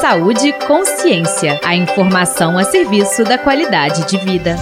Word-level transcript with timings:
Saúde 0.00 0.46
e 0.46 0.52
Consciência. 0.52 1.58
A 1.64 1.74
informação 1.74 2.56
a 2.56 2.62
serviço 2.62 3.24
da 3.24 3.36
qualidade 3.36 4.06
de 4.06 4.16
vida. 4.16 4.54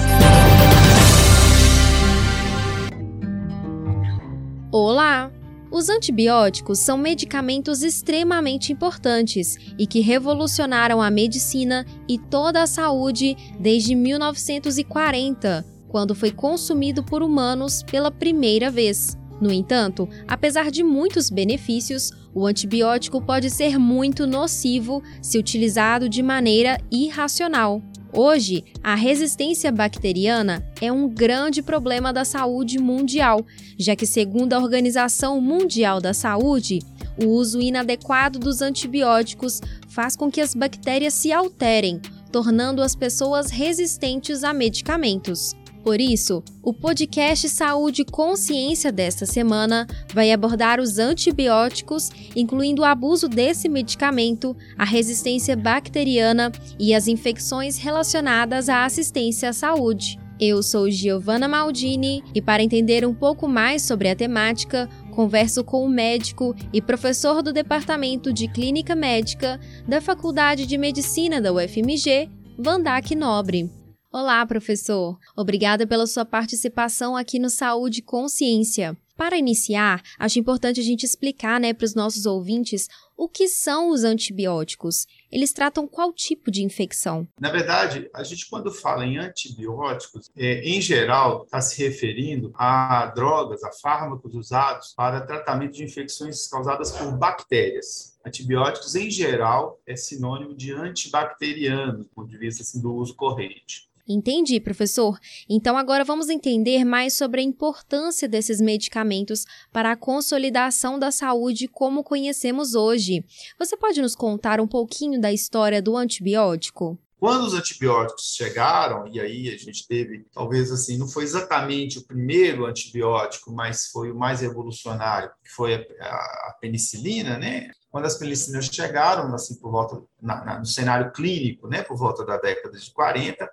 Olá! 4.73 5.31
Os 5.71 5.91
antibióticos 5.91 6.79
são 6.79 6.97
medicamentos 6.97 7.83
extremamente 7.83 8.73
importantes 8.73 9.59
e 9.79 9.87
que 9.87 10.01
revolucionaram 10.01 11.03
a 11.03 11.11
medicina 11.11 11.85
e 12.09 12.17
toda 12.17 12.63
a 12.63 12.67
saúde 12.67 13.37
desde 13.61 13.95
1940, 13.95 15.67
quando 15.87 16.15
foi 16.15 16.31
consumido 16.31 17.05
por 17.05 17.23
humanos 17.23 17.83
pela 17.83 18.11
primeira 18.11 18.71
vez. 18.71 19.19
No 19.41 19.53
entanto, 19.53 20.09
apesar 20.27 20.71
de 20.71 20.83
muitos 20.83 21.29
benefícios, 21.29 22.11
o 22.35 22.47
antibiótico 22.47 23.21
pode 23.21 23.51
ser 23.51 23.79
muito 23.79 24.27
nocivo 24.27 25.03
se 25.21 25.39
utilizado 25.39 26.09
de 26.09 26.23
maneira 26.23 26.79
irracional. 26.91 27.83
Hoje, 28.13 28.65
a 28.83 28.95
resistência 28.95 29.71
bacteriana 29.71 30.65
é 30.81 30.91
um 30.91 31.07
grande 31.07 31.63
problema 31.63 32.13
da 32.13 32.25
saúde 32.25 32.79
mundial, 32.79 33.45
já 33.79 33.95
que, 33.95 34.07
segundo 34.07 34.55
a 34.55 34.59
Organização 34.59 35.39
Mundial 35.39 36.01
da 36.01 36.15
Saúde, 36.15 36.79
o 37.23 37.27
uso 37.27 37.61
inadequado 37.61 38.39
dos 38.39 38.63
antibióticos 38.63 39.61
faz 39.89 40.17
com 40.17 40.31
que 40.31 40.41
as 40.41 40.55
bactérias 40.55 41.13
se 41.13 41.31
alterem, 41.31 42.01
tornando 42.33 42.83
as 42.83 42.97
pessoas 42.97 43.51
resistentes 43.51 44.45
a 44.45 44.55
medicamentos. 44.55 45.55
Por 45.87 46.01
isso, 46.01 46.43
o 46.65 46.73
podcast 46.73 47.49
Saúde 47.49 48.05
Consciência 48.05 48.91
desta 48.91 49.25
semana 49.25 49.87
vai 50.13 50.33
abordar 50.33 50.81
os 50.81 50.99
antibióticos, 50.99 52.11
incluindo 52.35 52.83
o 52.83 52.85
abuso 52.85 53.29
desse 53.29 53.69
medicamento, 53.69 54.57
a 54.77 54.85
resistência 54.85 55.57
bacteriana 55.57 56.51
e 56.77 56.93
as 56.93 57.07
infecções 57.07 57.79
relacionadas 57.79 58.69
à 58.69 58.85
assistência 58.85 59.51
à 59.51 59.53
saúde. 59.53 60.19
Eu 60.41 60.61
sou 60.61 60.91
Giovanna 60.91 61.47
Maldini 61.47 62.21
e 62.35 62.43
para 62.43 62.65
entender 62.65 63.07
um 63.07 63.15
pouco 63.15 63.47
mais 63.47 63.83
sobre 63.83 64.09
a 64.09 64.17
temática, 64.17 64.89
converso 65.13 65.63
com 65.63 65.87
o 65.87 65.89
médico 65.89 66.53
e 66.73 66.83
professor 66.83 67.45
do 67.45 67.53
Departamento 67.53 68.33
de 68.33 68.49
Clínica 68.49 68.97
Médica 68.97 69.61
da 69.87 70.01
Faculdade 70.01 70.67
de 70.67 70.77
Medicina 70.77 71.41
da 71.41 71.53
UFMG, 71.53 72.29
Vandak 72.59 73.15
Nobre. 73.15 73.86
Olá, 74.19 74.47
professor. 74.47 75.19
Obrigada 75.37 75.87
pela 75.87 76.07
sua 76.07 76.25
participação 76.25 77.15
aqui 77.15 77.39
no 77.39 77.51
Saúde 77.51 78.01
Consciência. 78.01 78.97
Para 79.15 79.37
iniciar, 79.37 80.03
acho 80.19 80.39
importante 80.39 80.81
a 80.81 80.83
gente 80.83 81.05
explicar 81.05 81.61
né, 81.61 81.75
para 81.75 81.85
os 81.85 81.95
nossos 81.95 82.25
ouvintes 82.25 82.89
o 83.15 83.29
que 83.29 83.47
são 83.47 83.91
os 83.91 84.05
antibióticos. 84.05 85.07
Eles 85.31 85.53
tratam 85.53 85.87
qual 85.87 86.15
tipo 86.15 86.51
de 86.51 86.65
infecção? 86.65 87.29
Na 87.39 87.51
verdade, 87.51 88.09
a 88.15 88.23
gente, 88.23 88.49
quando 88.49 88.73
fala 88.73 89.05
em 89.05 89.19
antibióticos, 89.19 90.31
é, 90.35 90.63
em 90.63 90.81
geral, 90.81 91.45
está 91.45 91.61
se 91.61 91.83
referindo 91.83 92.55
a 92.57 93.13
drogas, 93.15 93.63
a 93.63 93.71
fármacos 93.71 94.35
usados 94.35 94.95
para 94.97 95.27
tratamento 95.27 95.75
de 95.75 95.85
infecções 95.85 96.49
causadas 96.49 96.91
por 96.91 97.13
bactérias. 97.19 98.17
Antibióticos, 98.25 98.95
em 98.95 99.11
geral, 99.11 99.79
é 99.87 99.95
sinônimo 99.95 100.55
de 100.55 100.73
antibacteriano, 100.73 101.99
do 101.99 102.05
ponto 102.07 102.31
de 102.31 102.39
vista 102.39 102.63
assim, 102.63 102.81
do 102.81 102.95
uso 102.95 103.15
corrente. 103.15 103.87
Entendi, 104.09 104.61
professor. 104.61 105.19
Então 105.49 105.77
agora 105.77 106.05
vamos 106.05 106.29
entender 106.29 106.85
mais 106.85 107.15
sobre 107.15 107.41
a 107.41 107.45
importância 107.45 108.29
desses 108.29 108.61
medicamentos 108.61 109.45
para 109.73 109.93
a 109.93 109.97
consolidação 109.97 110.99
da 110.99 111.11
saúde 111.11 111.67
como 111.67 112.05
conhecemos 112.05 112.75
hoje. 112.75 113.25
Você 113.59 113.77
pode 113.77 114.01
nos 114.01 114.15
contar 114.15 114.61
um 114.61 114.69
pouquinho 114.69 115.21
da 115.21 115.33
história 115.33 115.83
do 115.83 115.97
antibiótico? 115.97 116.97
Quando 117.19 117.47
os 117.47 117.55
antibióticos 117.55 118.35
chegaram, 118.37 119.09
e 119.09 119.19
aí 119.19 119.49
a 119.49 119.57
gente 119.57 119.89
teve, 119.89 120.27
talvez 120.33 120.71
assim, 120.71 120.99
não 120.99 121.09
foi 121.09 121.25
exatamente 121.25 121.99
o 121.99 122.07
primeiro 122.07 122.67
antibiótico, 122.67 123.51
mas 123.51 123.87
foi 123.87 124.13
o 124.13 124.15
mais 124.15 124.43
revolucionário, 124.43 125.31
que 125.43 125.51
foi 125.51 125.75
a, 125.99 126.07
a 126.07 126.57
penicilina, 126.61 127.39
né? 127.39 127.71
Quando 127.91 128.05
as 128.05 128.19
penicilinas 128.19 128.67
chegaram, 128.67 129.35
assim, 129.35 129.59
por 129.59 129.71
volta, 129.71 130.03
na, 130.21 130.45
na, 130.45 130.59
no 130.59 130.67
cenário 130.67 131.11
clínico, 131.13 131.67
né, 131.67 131.83
por 131.83 131.97
volta 131.97 132.23
da 132.27 132.37
década 132.37 132.79
de 132.79 132.93
40, 132.93 133.49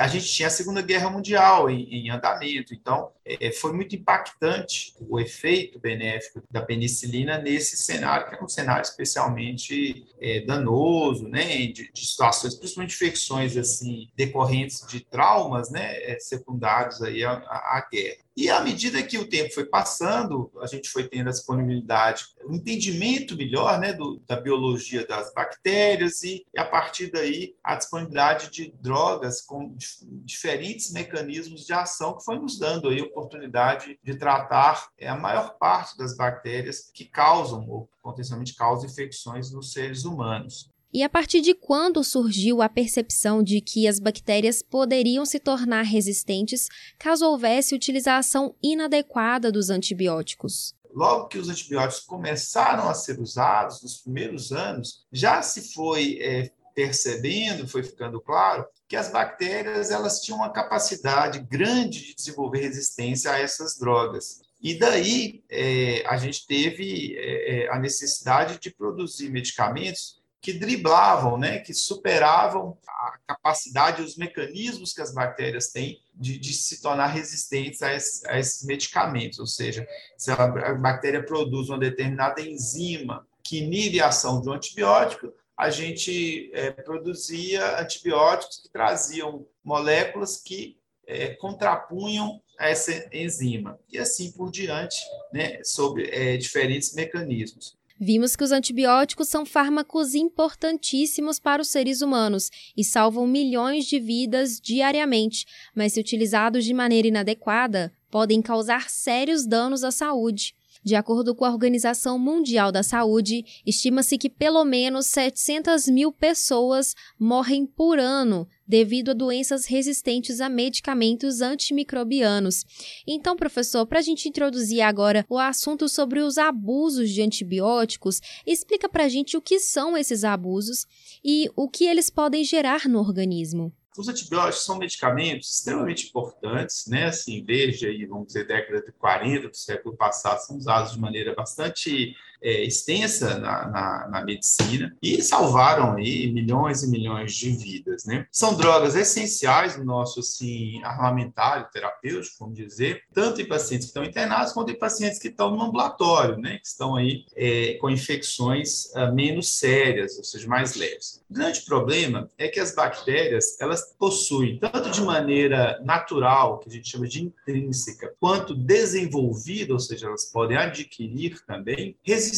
a 0.00 0.08
gente 0.08 0.26
tinha 0.26 0.48
a 0.48 0.50
Segunda 0.50 0.82
Guerra 0.82 1.08
Mundial 1.08 1.70
em, 1.70 1.84
em 1.94 2.10
andamento, 2.10 2.74
então 2.74 3.12
é, 3.24 3.52
foi 3.52 3.72
muito 3.72 3.94
impactante 3.94 4.94
o 5.00 5.20
efeito 5.20 5.78
benéfico 5.78 6.42
da 6.50 6.60
penicilina 6.60 7.38
nesse 7.38 7.76
cenário, 7.76 8.28
que 8.28 8.34
é 8.34 8.42
um 8.42 8.48
cenário 8.48 8.82
especialmente 8.82 10.06
é, 10.20 10.40
danoso, 10.40 11.28
né, 11.28 11.66
de, 11.66 11.92
de, 11.92 12.06
situações, 12.06 12.56
principalmente 12.56 12.94
infecções 12.94 13.56
assim 13.56 14.08
decorrentes 14.16 14.84
de 14.88 15.00
traumas, 15.00 15.70
né, 15.70 15.96
é, 16.02 16.18
secundários 16.18 17.00
aí 17.02 17.24
à, 17.24 17.32
à 17.32 17.88
guerra. 17.90 18.18
E 18.40 18.48
à 18.48 18.58
medida 18.62 19.02
que 19.02 19.18
o 19.18 19.28
tempo 19.28 19.52
foi 19.52 19.66
passando, 19.66 20.50
a 20.62 20.66
gente 20.66 20.88
foi 20.88 21.06
tendo 21.06 21.28
a 21.28 21.30
disponibilidade, 21.30 22.24
um 22.48 22.54
entendimento 22.54 23.36
melhor 23.36 23.78
né, 23.78 23.92
do, 23.92 24.18
da 24.26 24.40
biologia 24.40 25.06
das 25.06 25.30
bactérias 25.34 26.22
e, 26.22 26.42
a 26.56 26.64
partir 26.64 27.10
daí, 27.10 27.54
a 27.62 27.76
disponibilidade 27.76 28.50
de 28.50 28.72
drogas 28.80 29.42
com 29.42 29.76
diferentes 30.24 30.90
mecanismos 30.90 31.66
de 31.66 31.74
ação 31.74 32.16
que 32.16 32.24
foi 32.24 32.38
nos 32.38 32.58
dando 32.58 32.88
aí 32.88 33.00
a 33.00 33.04
oportunidade 33.04 34.00
de 34.02 34.14
tratar 34.16 34.88
é, 34.96 35.06
a 35.06 35.16
maior 35.18 35.58
parte 35.58 35.98
das 35.98 36.16
bactérias 36.16 36.90
que 36.94 37.04
causam 37.04 37.68
ou 37.68 37.90
potencialmente 38.02 38.54
causam 38.54 38.88
infecções 38.88 39.52
nos 39.52 39.70
seres 39.70 40.06
humanos. 40.06 40.69
E 40.92 41.04
a 41.04 41.08
partir 41.08 41.40
de 41.40 41.54
quando 41.54 42.02
surgiu 42.02 42.60
a 42.60 42.68
percepção 42.68 43.44
de 43.44 43.60
que 43.60 43.86
as 43.86 44.00
bactérias 44.00 44.60
poderiam 44.60 45.24
se 45.24 45.38
tornar 45.38 45.82
resistentes 45.82 46.68
caso 46.98 47.26
houvesse 47.26 47.76
utilização 47.76 48.56
inadequada 48.60 49.52
dos 49.52 49.70
antibióticos? 49.70 50.74
Logo 50.92 51.28
que 51.28 51.38
os 51.38 51.48
antibióticos 51.48 52.04
começaram 52.04 52.88
a 52.88 52.94
ser 52.94 53.20
usados, 53.20 53.80
nos 53.82 53.98
primeiros 53.98 54.50
anos, 54.50 55.06
já 55.12 55.40
se 55.42 55.72
foi 55.72 56.18
é, 56.20 56.50
percebendo, 56.74 57.68
foi 57.68 57.84
ficando 57.84 58.20
claro, 58.20 58.66
que 58.88 58.96
as 58.96 59.12
bactérias 59.12 59.92
elas 59.92 60.20
tinham 60.20 60.38
uma 60.38 60.50
capacidade 60.52 61.38
grande 61.38 62.06
de 62.06 62.14
desenvolver 62.16 62.62
resistência 62.62 63.30
a 63.30 63.38
essas 63.38 63.78
drogas. 63.78 64.40
E 64.60 64.76
daí 64.76 65.44
é, 65.48 66.04
a 66.04 66.16
gente 66.16 66.44
teve 66.48 67.16
é, 67.16 67.66
é 67.66 67.72
a 67.72 67.78
necessidade 67.78 68.58
de 68.58 68.74
produzir 68.74 69.30
medicamentos 69.30 70.19
que 70.40 70.52
driblavam, 70.54 71.36
né, 71.36 71.58
que 71.58 71.74
superavam 71.74 72.78
a 72.86 73.18
capacidade, 73.26 74.02
os 74.02 74.16
mecanismos 74.16 74.92
que 74.92 75.02
as 75.02 75.12
bactérias 75.12 75.68
têm 75.68 76.00
de, 76.14 76.38
de 76.38 76.54
se 76.54 76.80
tornar 76.80 77.08
resistentes 77.08 77.82
a, 77.82 77.94
esse, 77.94 78.26
a, 78.28 78.38
esses 78.38 78.64
medicamentos. 78.64 79.38
Ou 79.38 79.46
seja, 79.46 79.86
se 80.16 80.30
a 80.30 80.74
bactéria 80.74 81.22
produz 81.22 81.68
uma 81.68 81.78
determinada 81.78 82.40
enzima 82.40 83.26
que 83.42 83.58
inibe 83.58 84.00
a 84.00 84.08
ação 84.08 84.40
de 84.40 84.48
um 84.48 84.52
antibiótico, 84.52 85.32
a 85.56 85.68
gente 85.68 86.50
é, 86.54 86.70
produzia 86.70 87.78
antibióticos 87.80 88.58
que 88.62 88.70
traziam 88.70 89.46
moléculas 89.62 90.38
que 90.38 90.78
é, 91.06 91.34
contrapunham 91.34 92.40
essa 92.58 93.08
enzima. 93.12 93.78
E 93.90 93.98
assim 93.98 94.32
por 94.32 94.50
diante, 94.50 94.96
né, 95.32 95.62
sobre 95.64 96.08
é, 96.10 96.36
diferentes 96.38 96.94
mecanismos. 96.94 97.76
Vimos 98.02 98.34
que 98.34 98.42
os 98.42 98.50
antibióticos 98.50 99.28
são 99.28 99.44
fármacos 99.44 100.14
importantíssimos 100.14 101.38
para 101.38 101.60
os 101.60 101.68
seres 101.68 102.00
humanos 102.00 102.48
e 102.74 102.82
salvam 102.82 103.26
milhões 103.26 103.84
de 103.84 104.00
vidas 104.00 104.58
diariamente, 104.58 105.44
mas 105.74 105.92
se 105.92 106.00
utilizados 106.00 106.64
de 106.64 106.72
maneira 106.72 107.08
inadequada, 107.08 107.92
podem 108.10 108.40
causar 108.40 108.88
sérios 108.88 109.46
danos 109.46 109.84
à 109.84 109.90
saúde. 109.90 110.54
De 110.82 110.94
acordo 110.94 111.34
com 111.34 111.44
a 111.44 111.50
Organização 111.50 112.18
Mundial 112.18 112.72
da 112.72 112.82
Saúde, 112.82 113.44
estima-se 113.66 114.16
que 114.16 114.30
pelo 114.30 114.64
menos 114.64 115.06
700 115.06 115.88
mil 115.88 116.10
pessoas 116.10 116.94
morrem 117.18 117.66
por 117.66 117.98
ano 117.98 118.48
devido 118.66 119.10
a 119.10 119.14
doenças 119.14 119.66
resistentes 119.66 120.40
a 120.40 120.48
medicamentos 120.48 121.42
antimicrobianos. 121.42 122.64
Então, 123.06 123.36
professor, 123.36 123.84
para 123.84 123.98
a 123.98 124.02
gente 124.02 124.28
introduzir 124.28 124.80
agora 124.80 125.26
o 125.28 125.38
assunto 125.38 125.88
sobre 125.88 126.20
os 126.20 126.38
abusos 126.38 127.10
de 127.10 127.20
antibióticos, 127.20 128.20
explica 128.46 128.88
para 128.88 129.04
a 129.04 129.08
gente 129.08 129.36
o 129.36 129.42
que 129.42 129.58
são 129.58 129.98
esses 129.98 130.24
abusos 130.24 130.86
e 131.22 131.50
o 131.56 131.68
que 131.68 131.84
eles 131.84 132.08
podem 132.08 132.42
gerar 132.42 132.88
no 132.88 133.00
organismo. 133.00 133.72
Os 133.98 134.08
antibióticos 134.08 134.64
são 134.64 134.78
medicamentos 134.78 135.52
extremamente 135.52 136.08
importantes, 136.08 136.86
né? 136.86 137.06
Assim, 137.06 137.42
desde 137.44 137.86
aí, 137.86 138.06
vamos 138.06 138.28
dizer, 138.28 138.46
década 138.46 138.82
de 138.82 138.92
40 138.92 139.48
do 139.48 139.56
século 139.56 139.96
passado, 139.96 140.38
são 140.38 140.56
usados 140.56 140.92
de 140.92 141.00
maneira 141.00 141.34
bastante 141.34 142.16
é, 142.42 142.64
extensa 142.64 143.38
na, 143.38 143.66
na, 143.68 144.08
na, 144.08 144.24
medicina 144.24 144.96
e 145.02 145.22
salvaram 145.22 145.96
aí 145.96 146.32
milhões 146.32 146.82
e 146.82 146.88
milhões 146.88 147.34
de 147.34 147.50
vidas, 147.50 148.04
né? 148.04 148.26
São 148.30 148.54
drogas 148.54 148.94
essenciais 148.94 149.76
no 149.76 149.84
nosso 149.84 150.20
assim 150.20 150.82
armamentário 150.82 151.68
terapêutico, 151.72 152.36
vamos 152.40 152.56
dizer, 152.56 153.02
tanto 153.12 153.40
em 153.40 153.46
pacientes 153.46 153.86
que 153.86 153.90
estão 153.90 154.04
internados 154.04 154.52
quanto 154.52 154.70
em 154.70 154.78
pacientes 154.78 155.18
que 155.18 155.28
estão 155.28 155.50
no 155.50 155.62
ambulatório, 155.62 156.38
né? 156.38 156.58
Que 156.58 156.66
estão 156.66 156.96
aí 156.96 157.24
é, 157.36 157.74
com 157.74 157.90
infecções 157.90 158.86
uh, 158.94 159.12
menos 159.14 159.50
sérias, 159.58 160.16
ou 160.16 160.24
seja, 160.24 160.48
mais 160.48 160.74
leves. 160.74 161.20
O 161.30 161.34
grande 161.34 161.60
problema 161.62 162.30
é 162.38 162.48
que 162.48 162.58
as 162.58 162.74
bactérias 162.74 163.60
elas 163.60 163.94
possuem 163.98 164.58
tanto 164.58 164.90
de 164.90 165.00
maneira 165.02 165.80
natural, 165.84 166.58
que 166.58 166.68
a 166.68 166.72
gente 166.72 166.90
chama 166.90 167.06
de 167.06 167.22
intrínseca, 167.22 168.12
quanto 168.18 168.54
desenvolvida, 168.54 169.72
ou 169.72 169.78
seja, 169.78 170.06
elas 170.06 170.26
podem 170.26 170.56
adquirir 170.56 171.40
também 171.46 171.96
resistência 172.02 172.29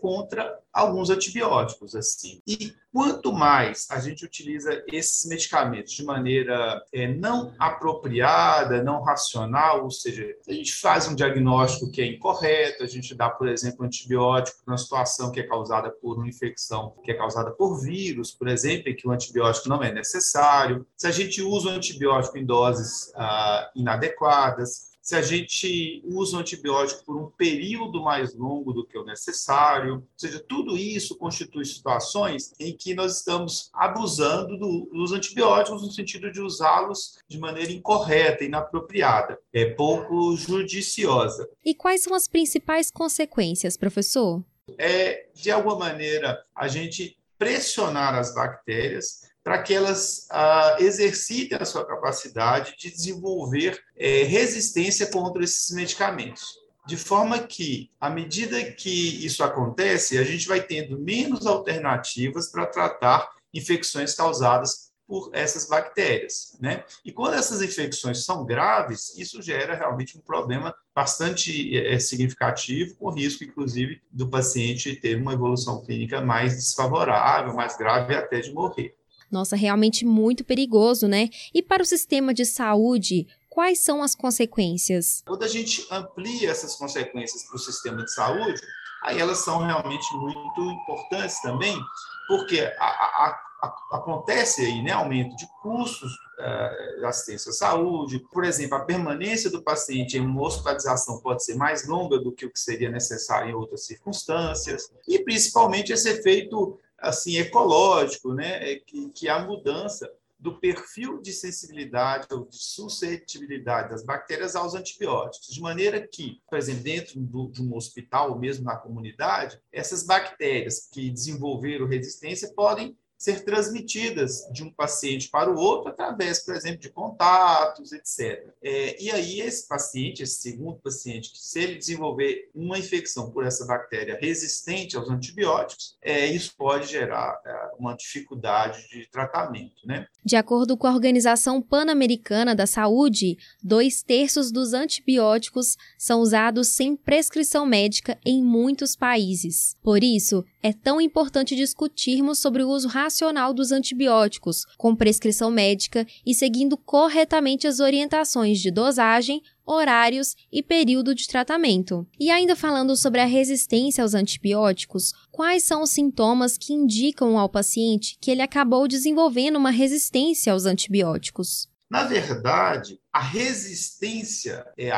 contra 0.00 0.58
alguns 0.72 1.08
antibióticos 1.08 1.94
assim. 1.94 2.40
E 2.46 2.74
quanto 2.92 3.32
mais 3.32 3.86
a 3.90 4.00
gente 4.00 4.24
utiliza 4.24 4.82
esses 4.88 5.28
medicamentos 5.28 5.92
de 5.92 6.04
maneira 6.04 6.82
é, 6.92 7.06
não 7.06 7.54
apropriada, 7.58 8.82
não 8.82 9.02
racional, 9.02 9.84
ou 9.84 9.90
seja, 9.90 10.26
a 10.48 10.52
gente 10.52 10.74
faz 10.74 11.06
um 11.06 11.14
diagnóstico 11.14 11.90
que 11.90 12.02
é 12.02 12.06
incorreto, 12.06 12.82
a 12.82 12.86
gente 12.86 13.14
dá, 13.14 13.30
por 13.30 13.48
exemplo, 13.48 13.84
antibiótico 13.84 14.58
numa 14.66 14.78
situação 14.78 15.30
que 15.30 15.40
é 15.40 15.46
causada 15.46 15.90
por 15.90 16.16
uma 16.16 16.28
infecção 16.28 16.94
que 17.04 17.10
é 17.10 17.14
causada 17.14 17.50
por 17.52 17.80
vírus, 17.80 18.32
por 18.32 18.48
exemplo, 18.48 18.88
em 18.88 18.96
que 18.96 19.06
o 19.06 19.12
antibiótico 19.12 19.68
não 19.68 19.82
é 19.82 19.92
necessário, 19.92 20.86
se 20.96 21.06
a 21.06 21.10
gente 21.10 21.40
usa 21.42 21.68
o 21.68 21.72
antibiótico 21.72 22.36
em 22.36 22.44
doses 22.44 23.12
ah, 23.14 23.70
inadequadas, 23.74 24.93
se 25.04 25.14
a 25.14 25.20
gente 25.20 26.02
usa 26.02 26.38
o 26.38 26.40
antibiótico 26.40 27.04
por 27.04 27.16
um 27.16 27.30
período 27.30 28.02
mais 28.02 28.34
longo 28.34 28.72
do 28.72 28.86
que 28.86 28.96
o 28.96 29.04
necessário. 29.04 29.96
Ou 29.96 30.08
seja, 30.16 30.40
tudo 30.40 30.78
isso 30.78 31.18
constitui 31.18 31.66
situações 31.66 32.54
em 32.58 32.74
que 32.74 32.94
nós 32.94 33.18
estamos 33.18 33.70
abusando 33.74 34.56
do, 34.58 34.88
dos 34.90 35.12
antibióticos 35.12 35.82
no 35.82 35.92
sentido 35.92 36.32
de 36.32 36.40
usá-los 36.40 37.18
de 37.28 37.38
maneira 37.38 37.70
incorreta, 37.70 38.44
inapropriada, 38.44 39.38
é 39.52 39.66
pouco 39.66 40.34
judiciosa. 40.36 41.46
E 41.62 41.74
quais 41.74 42.02
são 42.02 42.14
as 42.14 42.26
principais 42.26 42.90
consequências, 42.90 43.76
professor? 43.76 44.42
É, 44.78 45.28
de 45.34 45.50
alguma 45.50 45.76
maneira, 45.76 46.42
a 46.56 46.66
gente 46.66 47.18
pressionar 47.38 48.14
as 48.14 48.34
bactérias 48.34 49.33
para 49.44 49.62
que 49.62 49.74
elas 49.74 50.26
ah, 50.30 50.78
exercitem 50.80 51.58
a 51.60 51.66
sua 51.66 51.86
capacidade 51.86 52.74
de 52.78 52.90
desenvolver 52.90 53.78
é, 53.94 54.22
resistência 54.22 55.06
contra 55.06 55.44
esses 55.44 55.70
medicamentos. 55.76 56.64
De 56.86 56.96
forma 56.96 57.38
que, 57.38 57.90
à 58.00 58.10
medida 58.10 58.62
que 58.72 59.24
isso 59.24 59.44
acontece, 59.44 60.18
a 60.18 60.24
gente 60.24 60.48
vai 60.48 60.62
tendo 60.62 60.98
menos 60.98 61.46
alternativas 61.46 62.50
para 62.50 62.66
tratar 62.66 63.30
infecções 63.52 64.14
causadas 64.14 64.92
por 65.06 65.30
essas 65.34 65.68
bactérias, 65.68 66.56
né? 66.60 66.82
E 67.04 67.12
quando 67.12 67.34
essas 67.34 67.60
infecções 67.60 68.24
são 68.24 68.44
graves, 68.44 69.16
isso 69.18 69.42
gera 69.42 69.74
realmente 69.74 70.16
um 70.16 70.20
problema 70.20 70.74
bastante 70.94 71.76
é, 71.76 71.98
significativo, 71.98 72.96
com 72.96 73.10
risco, 73.10 73.44
inclusive, 73.44 74.00
do 74.10 74.28
paciente 74.28 74.96
ter 74.96 75.16
uma 75.16 75.34
evolução 75.34 75.82
clínica 75.82 76.22
mais 76.22 76.54
desfavorável, 76.56 77.54
mais 77.54 77.76
grave 77.76 78.14
até 78.14 78.40
de 78.40 78.52
morrer. 78.52 78.96
Nossa, 79.30 79.56
realmente 79.56 80.04
muito 80.04 80.44
perigoso, 80.44 81.08
né? 81.08 81.28
E 81.52 81.62
para 81.62 81.82
o 81.82 81.86
sistema 81.86 82.32
de 82.32 82.44
saúde, 82.44 83.26
quais 83.48 83.78
são 83.78 84.02
as 84.02 84.14
consequências? 84.14 85.22
Quando 85.26 85.44
a 85.44 85.48
gente 85.48 85.86
amplia 85.90 86.50
essas 86.50 86.74
consequências 86.74 87.44
para 87.44 87.56
o 87.56 87.58
sistema 87.58 88.04
de 88.04 88.12
saúde, 88.12 88.60
aí 89.04 89.20
elas 89.20 89.38
são 89.38 89.58
realmente 89.58 90.12
muito 90.16 90.60
importantes 90.62 91.40
também, 91.40 91.78
porque 92.26 92.60
a, 92.78 92.84
a, 92.84 93.38
a, 93.62 93.96
acontece 93.96 94.62
aí, 94.62 94.82
né, 94.82 94.92
aumento 94.92 95.36
de 95.36 95.46
custos 95.62 96.10
uh, 96.12 97.00
de 97.00 97.04
assistência 97.06 97.50
à 97.50 97.52
saúde, 97.52 98.18
por 98.32 98.44
exemplo, 98.44 98.76
a 98.76 98.84
permanência 98.84 99.50
do 99.50 99.62
paciente 99.62 100.16
em 100.16 100.20
uma 100.20 100.42
hospitalização 100.42 101.20
pode 101.20 101.44
ser 101.44 101.54
mais 101.54 101.86
longa 101.86 102.18
do 102.18 102.32
que 102.32 102.46
o 102.46 102.50
que 102.50 102.58
seria 102.58 102.90
necessário 102.90 103.50
em 103.50 103.54
outras 103.54 103.86
circunstâncias, 103.86 104.90
e 105.06 105.18
principalmente 105.20 105.92
esse 105.92 106.08
efeito 106.08 106.78
assim 107.08 107.36
ecológico, 107.36 108.32
né, 108.34 108.72
é 108.72 108.76
que, 108.76 109.10
que 109.10 109.28
a 109.28 109.38
mudança 109.38 110.10
do 110.38 110.60
perfil 110.60 111.22
de 111.22 111.32
sensibilidade 111.32 112.26
ou 112.30 112.46
de 112.46 112.56
suscetibilidade 112.58 113.90
das 113.90 114.04
bactérias 114.04 114.54
aos 114.54 114.74
antibióticos, 114.74 115.48
de 115.48 115.60
maneira 115.60 116.06
que, 116.06 116.42
por 116.50 116.58
exemplo, 116.58 116.82
dentro 116.82 117.20
do, 117.20 117.48
de 117.50 117.62
um 117.62 117.74
hospital 117.74 118.32
ou 118.32 118.38
mesmo 118.38 118.64
na 118.64 118.76
comunidade, 118.76 119.58
essas 119.72 120.04
bactérias 120.04 120.88
que 120.92 121.08
desenvolveram 121.08 121.86
resistência 121.86 122.52
podem 122.54 122.94
ser 123.16 123.44
transmitidas 123.44 124.46
de 124.52 124.62
um 124.62 124.70
paciente 124.70 125.28
para 125.28 125.50
o 125.50 125.56
outro 125.56 125.90
através, 125.90 126.40
por 126.40 126.54
exemplo, 126.54 126.78
de 126.78 126.90
contatos, 126.90 127.92
etc. 127.92 128.46
É, 128.62 129.02
e 129.02 129.10
aí, 129.10 129.40
esse 129.40 129.66
paciente, 129.66 130.22
esse 130.22 130.40
segundo 130.40 130.78
paciente, 130.78 131.30
se 131.34 131.60
ele 131.60 131.76
desenvolver 131.76 132.50
uma 132.54 132.78
infecção 132.78 133.30
por 133.30 133.44
essa 133.44 133.64
bactéria 133.64 134.18
resistente 134.20 134.96
aos 134.96 135.08
antibióticos, 135.08 135.96
é, 136.02 136.26
isso 136.26 136.54
pode 136.56 136.86
gerar 136.86 137.40
é, 137.44 137.70
uma 137.78 137.94
dificuldade 137.94 138.88
de 138.88 139.08
tratamento. 139.10 139.86
Né? 139.86 140.06
De 140.24 140.36
acordo 140.36 140.76
com 140.76 140.86
a 140.86 140.92
Organização 140.92 141.60
Pan-Americana 141.60 142.54
da 142.54 142.66
Saúde, 142.66 143.36
dois 143.62 144.02
terços 144.02 144.50
dos 144.50 144.72
antibióticos 144.72 145.76
são 145.98 146.20
usados 146.20 146.68
sem 146.68 146.96
prescrição 146.96 147.66
médica 147.66 148.18
em 148.24 148.42
muitos 148.42 148.96
países. 148.96 149.76
Por 149.82 150.02
isso, 150.02 150.44
é 150.62 150.72
tão 150.72 151.00
importante 151.00 151.54
discutirmos 151.54 152.38
sobre 152.38 152.62
o 152.62 152.68
uso 152.68 152.88
racional 152.88 153.52
dos 153.52 153.70
antibióticos, 153.70 154.64
com 154.78 154.96
prescrição 154.96 155.50
médica 155.50 156.06
e 156.24 156.34
seguindo 156.34 156.76
corretamente 156.76 157.66
as 157.66 157.80
orientações 157.80 158.58
de 158.60 158.70
dosagem, 158.70 159.42
horários 159.66 160.34
e 160.52 160.62
período 160.62 161.14
de 161.14 161.26
tratamento. 161.26 162.06
E 162.18 162.30
ainda 162.30 162.54
falando 162.54 162.96
sobre 162.96 163.20
a 163.20 163.26
resistência 163.26 164.02
aos 164.02 164.14
antibióticos, 164.14 165.12
quais 165.30 165.62
são 165.62 165.82
os 165.82 165.90
sintomas 165.90 166.56
que 166.58 166.72
indicam 166.72 167.38
ao 167.38 167.48
paciente 167.48 168.16
que 168.20 168.30
ele 168.30 168.42
acabou 168.42 168.86
desenvolvendo 168.86 169.56
uma 169.56 169.70
resistência 169.70 170.52
aos 170.52 170.66
antibióticos? 170.66 171.68
Na 171.90 172.04
verdade, 172.04 172.98
a 173.12 173.20
resistência 173.20 174.66
é 174.76 174.90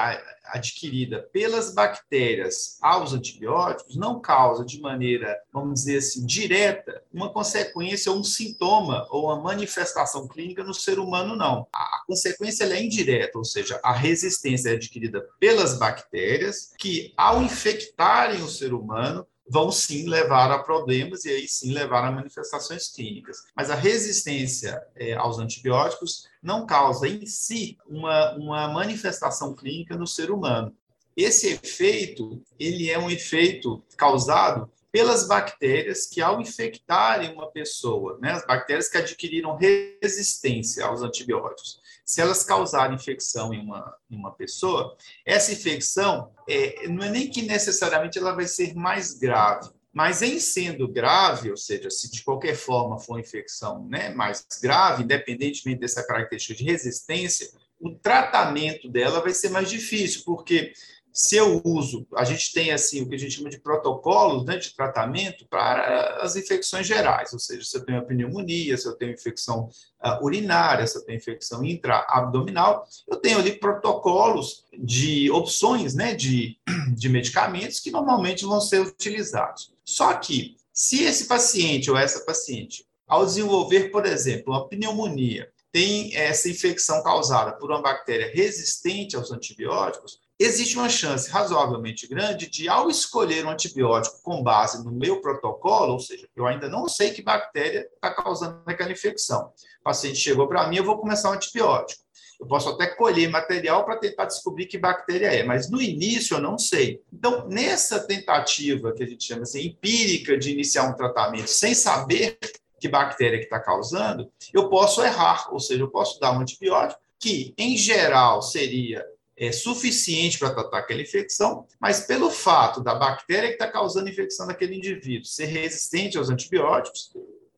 adquirida 0.44 1.28
pelas 1.32 1.74
bactérias 1.74 2.78
aos 2.80 3.12
antibióticos 3.12 3.96
não 3.96 4.20
causa 4.20 4.64
de 4.64 4.80
maneira, 4.80 5.36
vamos 5.52 5.80
dizer 5.80 5.98
assim, 5.98 6.24
direta, 6.24 7.02
uma 7.12 7.32
consequência 7.32 8.10
ou 8.10 8.18
um 8.18 8.24
sintoma 8.24 9.06
ou 9.10 9.24
uma 9.24 9.40
manifestação 9.40 10.26
clínica 10.28 10.62
no 10.62 10.72
ser 10.72 10.98
humano, 10.98 11.36
não. 11.36 11.66
A 11.74 12.02
consequência 12.06 12.64
é 12.64 12.82
indireta, 12.82 13.36
ou 13.36 13.44
seja, 13.44 13.80
a 13.82 13.92
resistência 13.92 14.70
é 14.70 14.74
adquirida 14.74 15.26
pelas 15.38 15.78
bactérias 15.78 16.72
que, 16.78 17.12
ao 17.16 17.42
infectarem 17.42 18.42
o 18.42 18.48
ser 18.48 18.72
humano, 18.72 19.26
vão 19.48 19.70
sim 19.70 20.08
levar 20.08 20.50
a 20.50 20.58
problemas 20.58 21.24
e 21.24 21.30
aí 21.30 21.48
sim 21.48 21.72
levar 21.72 22.04
a 22.04 22.10
manifestações 22.10 22.88
clínicas. 22.88 23.44
Mas 23.54 23.70
a 23.70 23.74
resistência 23.74 24.82
é, 24.94 25.14
aos 25.14 25.38
antibióticos 25.38 26.28
não 26.42 26.66
causa 26.66 27.08
em 27.08 27.24
si 27.26 27.78
uma, 27.86 28.32
uma 28.36 28.68
manifestação 28.68 29.54
clínica 29.54 29.96
no 29.96 30.06
ser 30.06 30.30
humano. 30.30 30.74
Esse 31.16 31.48
efeito, 31.48 32.42
ele 32.58 32.90
é 32.90 32.98
um 32.98 33.10
efeito 33.10 33.82
causado 33.96 34.70
pelas 34.96 35.28
bactérias 35.28 36.06
que, 36.06 36.22
ao 36.22 36.40
infectarem 36.40 37.34
uma 37.34 37.50
pessoa, 37.50 38.18
né, 38.18 38.32
as 38.32 38.46
bactérias 38.46 38.88
que 38.88 38.96
adquiriram 38.96 39.54
resistência 39.54 40.86
aos 40.86 41.02
antibióticos, 41.02 41.82
se 42.02 42.22
elas 42.22 42.42
causarem 42.42 42.96
infecção 42.96 43.52
em 43.52 43.60
uma, 43.60 43.94
em 44.10 44.16
uma 44.16 44.32
pessoa, 44.32 44.96
essa 45.22 45.52
infecção 45.52 46.32
é, 46.48 46.88
não 46.88 47.04
é 47.04 47.10
nem 47.10 47.28
que 47.28 47.42
necessariamente 47.42 48.16
ela 48.18 48.32
vai 48.32 48.46
ser 48.46 48.74
mais 48.74 49.12
grave, 49.12 49.68
mas 49.92 50.22
em 50.22 50.40
sendo 50.40 50.88
grave, 50.88 51.50
ou 51.50 51.58
seja, 51.58 51.90
se 51.90 52.10
de 52.10 52.24
qualquer 52.24 52.56
forma 52.56 52.98
for 52.98 53.16
uma 53.16 53.20
infecção 53.20 53.86
né, 53.86 54.14
mais 54.14 54.46
grave, 54.62 55.02
independentemente 55.02 55.80
dessa 55.80 56.06
característica 56.06 56.54
de 56.54 56.64
resistência, 56.64 57.50
o 57.78 57.94
tratamento 57.94 58.88
dela 58.88 59.20
vai 59.20 59.34
ser 59.34 59.50
mais 59.50 59.68
difícil, 59.68 60.22
porque 60.24 60.72
se 61.16 61.34
eu 61.34 61.62
uso, 61.64 62.06
a 62.14 62.24
gente 62.24 62.52
tem 62.52 62.72
assim 62.72 63.00
o 63.00 63.08
que 63.08 63.14
a 63.14 63.18
gente 63.18 63.36
chama 63.36 63.48
de 63.48 63.58
protocolos 63.58 64.44
né, 64.44 64.58
de 64.58 64.74
tratamento 64.74 65.46
para 65.48 66.18
as 66.20 66.36
infecções 66.36 66.86
gerais, 66.86 67.32
ou 67.32 67.38
seja, 67.38 67.64
se 67.64 67.74
eu 67.74 67.86
tenho 67.86 68.04
pneumonia, 68.04 68.76
se 68.76 68.86
eu 68.86 68.92
tenho 68.92 69.14
infecção 69.14 69.70
uh, 70.04 70.22
urinária, 70.22 70.86
se 70.86 70.98
eu 70.98 71.02
tenho 71.06 71.16
infecção 71.16 71.64
intraabdominal, 71.64 72.86
eu 73.08 73.16
tenho 73.16 73.38
ali 73.38 73.52
protocolos 73.52 74.66
de 74.78 75.30
opções 75.30 75.94
né, 75.94 76.14
de, 76.14 76.58
de 76.94 77.08
medicamentos 77.08 77.80
que 77.80 77.90
normalmente 77.90 78.44
vão 78.44 78.60
ser 78.60 78.80
utilizados. 78.80 79.72
Só 79.86 80.12
que, 80.12 80.58
se 80.70 81.02
esse 81.04 81.24
paciente 81.24 81.90
ou 81.90 81.96
essa 81.96 82.26
paciente, 82.26 82.84
ao 83.08 83.24
desenvolver, 83.24 83.88
por 83.90 84.04
exemplo, 84.04 84.52
uma 84.52 84.68
pneumonia, 84.68 85.50
tem 85.72 86.14
essa 86.14 86.50
infecção 86.50 87.02
causada 87.02 87.52
por 87.52 87.70
uma 87.70 87.80
bactéria 87.80 88.30
resistente 88.34 89.16
aos 89.16 89.32
antibióticos, 89.32 90.20
existe 90.38 90.76
uma 90.76 90.88
chance 90.88 91.30
razoavelmente 91.30 92.06
grande 92.06 92.48
de, 92.48 92.68
ao 92.68 92.90
escolher 92.90 93.44
um 93.46 93.50
antibiótico 93.50 94.22
com 94.22 94.42
base 94.42 94.84
no 94.84 94.92
meu 94.92 95.20
protocolo, 95.20 95.94
ou 95.94 96.00
seja, 96.00 96.28
eu 96.36 96.46
ainda 96.46 96.68
não 96.68 96.88
sei 96.88 97.10
que 97.10 97.22
bactéria 97.22 97.88
está 97.94 98.12
causando 98.12 98.60
aquela 98.66 98.92
infecção. 98.92 99.52
O 99.80 99.84
paciente 99.84 100.18
chegou 100.18 100.46
para 100.46 100.66
mim, 100.68 100.76
eu 100.76 100.84
vou 100.84 100.98
começar 100.98 101.30
um 101.30 101.34
antibiótico. 101.34 102.04
Eu 102.38 102.46
posso 102.46 102.68
até 102.68 102.86
colher 102.86 103.30
material 103.30 103.84
para 103.84 103.96
tentar 103.96 104.26
descobrir 104.26 104.66
que 104.66 104.76
bactéria 104.76 105.28
é, 105.28 105.42
mas 105.42 105.70
no 105.70 105.80
início 105.80 106.36
eu 106.36 106.40
não 106.40 106.58
sei. 106.58 107.00
Então, 107.10 107.48
nessa 107.48 108.00
tentativa 108.00 108.92
que 108.92 109.02
a 109.02 109.06
gente 109.06 109.24
chama 109.24 109.42
assim, 109.42 109.62
empírica 109.62 110.36
de 110.36 110.52
iniciar 110.52 110.84
um 110.84 110.94
tratamento 110.94 111.48
sem 111.48 111.74
saber 111.74 112.38
que 112.78 112.88
bactéria 112.88 113.38
que 113.38 113.44
está 113.44 113.58
causando, 113.58 114.30
eu 114.52 114.68
posso 114.68 115.02
errar, 115.02 115.48
ou 115.50 115.58
seja, 115.58 115.82
eu 115.82 115.88
posso 115.88 116.20
dar 116.20 116.32
um 116.32 116.40
antibiótico 116.40 117.00
que, 117.18 117.54
em 117.56 117.74
geral, 117.74 118.42
seria 118.42 119.02
é, 119.38 119.52
suficiente 119.52 120.38
para 120.38 120.50
tratar 120.50 120.78
aquela 120.78 121.02
infecção, 121.02 121.66
mas 121.80 122.00
pelo 122.00 122.30
fato 122.30 122.80
da 122.80 122.94
bactéria 122.94 123.48
que 123.48 123.54
está 123.54 123.70
causando 123.70 124.06
a 124.06 124.10
infecção 124.10 124.46
daquele 124.46 124.76
indivíduo 124.76 125.26
ser 125.26 125.46
resistente 125.46 126.16
aos 126.16 126.30
antibióticos, 126.30 127.12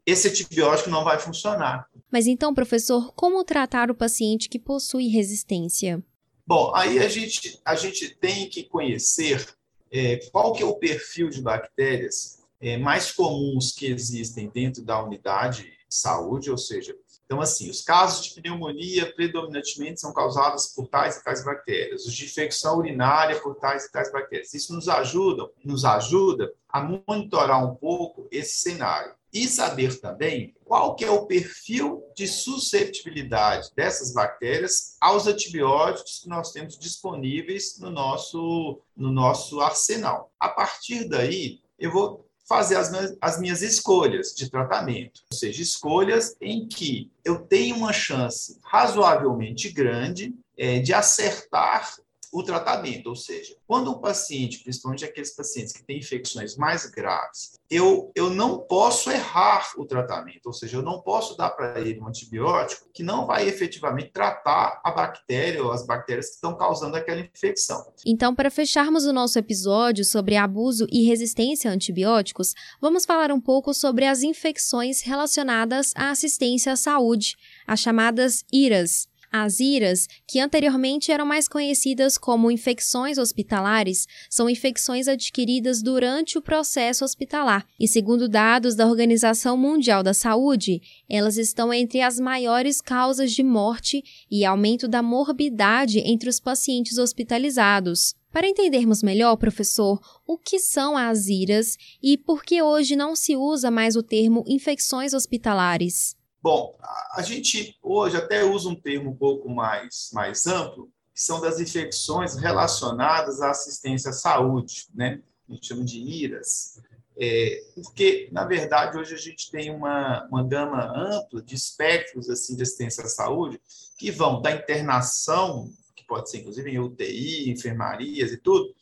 esse 0.05 0.29
antibiótico 0.29 0.91
não 0.91 1.05
vai 1.05 1.19
funcionar. 1.19 1.87
Mas 2.11 2.27
então, 2.27 2.55
professor, 2.55 3.13
como 3.15 3.45
tratar 3.45 3.91
o 3.91 3.95
paciente 3.95 4.49
que 4.49 4.59
possui 4.59 5.09
resistência? 5.09 6.03
Bom, 6.47 6.75
aí 6.75 6.99
a 6.99 7.09
gente, 7.09 7.61
a 7.65 7.75
gente 7.75 8.17
tem 8.17 8.49
que 8.49 8.65
conhecer 8.65 9.47
é, 9.93 10.17
qual 10.33 10.55
que 10.55 10.63
é 10.63 10.67
o 10.67 10.77
perfil 10.77 11.29
de 11.29 11.43
bactérias 11.43 12.39
é, 12.61 12.77
mais 12.79 13.13
comuns 13.13 13.73
que 13.73 13.87
existem 13.87 14.49
dentro 14.49 14.83
da 14.83 15.03
unidade 15.03 15.65
de 15.65 15.95
saúde, 15.95 16.51
ou 16.51 16.59
seja, 16.59 16.97
então, 17.29 17.43
assim, 17.43 17.69
os 17.69 17.83
casos 17.83 18.25
de 18.25 18.41
pneumonia 18.41 19.15
predominantemente 19.15 20.01
são 20.01 20.15
causados 20.15 20.69
por 20.69 20.89
tais 20.89 21.19
e 21.19 21.23
tais 21.23 21.45
bactérias, 21.45 22.07
os 22.07 22.15
de 22.15 22.25
infecção 22.25 22.79
urinária 22.79 23.39
por 23.39 23.55
tais 23.57 23.85
e 23.85 23.93
tais 23.93 24.11
bactérias. 24.11 24.55
Isso 24.55 24.75
nos 24.75 24.89
ajuda, 24.89 25.47
nos 25.63 25.85
ajuda 25.85 26.51
a 26.67 26.81
monitorar 26.81 27.63
um 27.63 27.75
pouco 27.75 28.27
esse 28.31 28.63
cenário 28.63 29.13
e 29.31 29.47
saber 29.47 30.01
também 30.01 30.57
qual 30.65 30.97
que 30.97 31.05
é 31.05 31.11
o 31.11 31.27
perfil 31.27 32.03
de 32.17 32.27
susceptibilidade 32.27 33.73
dessas 33.77 34.15
bactérias 34.15 34.97
aos 34.99 35.27
antibióticos 35.27 36.21
que 36.21 36.31
nós 36.31 36.51
temos 36.51 36.79
disponíveis 36.79 37.79
no 37.79 37.91
nosso, 37.91 38.81
no 38.97 39.13
nosso 39.13 39.61
arsenal. 39.61 40.33
A 40.41 40.49
partir 40.49 41.07
daí, 41.07 41.61
eu 41.79 41.93
vou 41.93 42.28
fazer 42.49 42.77
as 42.77 42.91
minhas, 42.91 43.17
as 43.21 43.39
minhas 43.39 43.63
escolhas 43.63 44.35
de 44.35 44.51
tratamento, 44.51 45.23
ou 45.31 45.37
seja, 45.37 45.63
escolhas 45.63 46.35
em 46.41 46.67
que 46.67 47.11
eu 47.25 47.41
tenho 47.41 47.77
uma 47.77 47.93
chance 47.93 48.59
razoavelmente 48.63 49.71
grande 49.71 50.35
é, 50.57 50.79
de 50.79 50.95
acertar 50.95 51.95
o 52.33 52.43
tratamento, 52.43 53.09
ou 53.09 53.17
seja, 53.17 53.57
quando 53.67 53.91
um 53.91 53.99
paciente, 53.99 54.63
principalmente 54.63 55.05
aqueles 55.05 55.35
pacientes 55.35 55.73
que 55.73 55.83
têm 55.83 55.99
infecções 55.99 56.57
mais 56.57 56.87
graves, 56.87 57.59
eu, 57.71 58.11
eu 58.15 58.31
não 58.31 58.59
posso 58.59 59.11
errar 59.11 59.73
o 59.77 59.85
tratamento, 59.85 60.47
ou 60.47 60.53
seja, 60.53 60.77
eu 60.77 60.83
não 60.83 61.01
posso 61.01 61.37
dar 61.37 61.51
para 61.51 61.81
ele 61.81 62.01
um 62.01 62.09
antibiótico 62.09 62.89
que 62.93 63.03
não 63.03 63.27
vai 63.27 63.47
efetivamente 63.47 64.11
tratar 64.11 64.81
a 64.85 64.91
bactéria 64.91 65.63
ou 65.63 65.73
as 65.73 65.87
bactérias 65.87 66.29
que 66.29 66.35
estão 66.35 66.57
causando 66.57 66.97
aquela 66.97 67.21
infecção. 67.21 67.93
Então, 68.05 68.35
para 68.35 68.51
fecharmos 68.51 69.05
o 69.05 69.13
nosso 69.13 69.39
episódio 69.39 70.05
sobre 70.05 70.37
abuso 70.37 70.87
e 70.91 71.07
resistência 71.07 71.71
a 71.71 71.75
antibióticos, 71.75 72.55
vamos 72.81 73.05
falar 73.05 73.31
um 73.31 73.41
pouco 73.41 73.75
sobre 73.75 74.05
as 74.05 74.23
infecções 74.23 75.03
relacionadas 75.03 75.93
à 75.95 76.11
assistência 76.11 76.73
à 76.73 76.77
saúde, 76.77 77.37
as 77.67 77.81
chamadas 77.81 78.45
IRAS. 78.53 79.09
As 79.31 79.61
IRAS, 79.61 80.09
que 80.27 80.41
anteriormente 80.41 81.13
eram 81.13 81.27
mais 81.27 81.47
conhecidas 81.47 82.17
como 82.17 82.51
infecções 82.51 83.19
hospitalares, 83.19 84.07
são 84.31 84.49
infecções 84.49 85.07
adquiridas 85.07 85.83
durante 85.83 86.39
o 86.39 86.43
processo 86.43 87.05
hospitalar 87.05 87.67
e, 87.79 87.87
segundo 87.87 88.29
dados 88.29 88.75
da 88.75 88.87
Organização 88.87 89.57
Mundial 89.57 90.03
da 90.03 90.15
Saúde, 90.15 90.81
elas 91.09 91.37
estão 91.37 91.73
entre 91.73 92.01
as 92.01 92.19
maiores 92.19 92.81
causas 92.81 93.33
de 93.33 93.43
morte 93.43 94.03
e 94.31 94.45
aumento 94.45 94.89
da 94.89 95.03
morbidade 95.03 95.99
entre 96.01 96.31
os 96.31 96.41
pacientes 96.41 96.97
hospitalizados. 96.97 98.15
Para 98.33 98.49
entendermos 98.49 99.03
melhor, 99.03 99.37
professor, 99.37 100.01
o 100.27 100.39
que 100.39 100.59
são 100.59 100.97
as 100.97 101.29
IRAS 101.29 101.77
e 102.03 102.17
por 102.17 102.45
que 102.45 102.63
hoje 102.63 102.95
não 102.95 103.17
se 103.17 103.37
usa 103.37 103.71
mais 103.71 103.97
o 103.97 104.03
termo 104.03 104.45
infecções 104.47 105.15
hospitalares? 105.15 106.18
Bom, 106.41 106.79
a 107.13 107.21
gente 107.23 107.77
hoje 107.83 108.17
até 108.17 108.45
usa 108.45 108.69
um 108.69 108.75
termo 108.75 109.11
um 109.11 109.17
pouco 109.17 109.49
mais, 109.49 110.11
mais 110.13 110.47
amplo, 110.47 110.89
que 111.13 111.21
são 111.21 111.41
das 111.41 111.59
infecções 111.59 112.37
relacionadas 112.37 113.41
à 113.41 113.51
assistência 113.51 114.11
à 114.11 114.13
saúde, 114.13 114.87
né? 114.95 115.21
A 115.49 115.53
gente 115.53 115.67
chama 115.67 115.85
de 115.85 115.99
IRAS. 115.99 116.81
É, 117.21 117.65
porque, 117.75 118.29
na 118.31 118.45
verdade, 118.45 118.97
hoje 118.97 119.13
a 119.13 119.19
gente 119.19 119.51
tem 119.51 119.75
uma, 119.75 120.25
uma 120.31 120.45
gama 120.45 120.85
ampla 120.97 121.43
de 121.43 121.57
espectros 121.57 122.31
assim, 122.31 122.55
de 122.55 122.63
assistência 122.63 123.03
à 123.03 123.09
saúde 123.09 123.61
que 123.99 124.13
vão 124.13 124.41
da 124.41 124.53
internação, 124.53 125.73
que 125.97 126.07
pode 126.07 126.31
ser 126.31 126.39
inclusive 126.39 126.71
em 126.71 126.79
UTI, 126.79 127.51
enfermarias 127.51 128.31
e 128.31 128.37
tudo, 128.37 128.73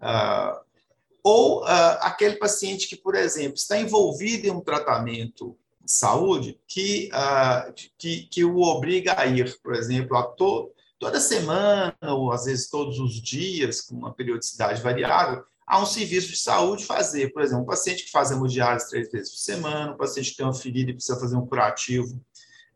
uh, 0.00 0.58
ou 1.22 1.62
uh, 1.62 1.98
aquele 2.00 2.36
paciente 2.36 2.88
que, 2.88 2.96
por 2.96 3.14
exemplo, 3.14 3.56
está 3.56 3.78
envolvido 3.78 4.46
em 4.46 4.50
um 4.50 4.62
tratamento 4.62 5.54
saúde 5.86 6.58
que, 6.66 7.10
uh, 7.12 7.72
que, 7.98 8.24
que 8.24 8.44
o 8.44 8.60
obriga 8.60 9.18
a 9.18 9.26
ir, 9.26 9.58
por 9.62 9.74
exemplo, 9.74 10.16
a 10.16 10.22
to, 10.22 10.70
toda 10.98 11.20
semana, 11.20 11.96
ou 12.02 12.32
às 12.32 12.44
vezes 12.44 12.68
todos 12.68 12.98
os 12.98 13.20
dias, 13.20 13.80
com 13.80 13.96
uma 13.96 14.14
periodicidade 14.14 14.80
variável, 14.80 15.44
a 15.66 15.80
um 15.80 15.86
serviço 15.86 16.28
de 16.28 16.36
saúde 16.36 16.84
fazer. 16.84 17.32
Por 17.32 17.42
exemplo, 17.42 17.64
um 17.64 17.66
paciente 17.66 18.04
que 18.04 18.10
faz 18.10 18.30
hemodiálise 18.30 18.88
três 18.88 19.10
vezes 19.10 19.30
por 19.30 19.38
semana, 19.38 19.92
um 19.92 19.96
paciente 19.96 20.30
que 20.30 20.36
tem 20.36 20.46
uma 20.46 20.54
ferida 20.54 20.90
e 20.90 20.94
precisa 20.94 21.18
fazer 21.18 21.36
um 21.36 21.46
curativo 21.46 22.20